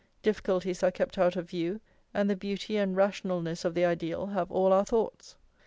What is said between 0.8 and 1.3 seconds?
are kept